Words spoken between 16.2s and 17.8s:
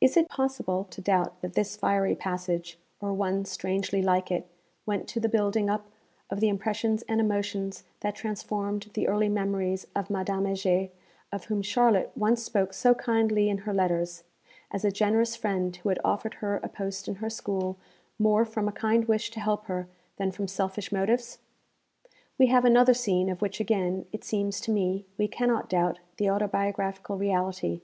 her a post in her school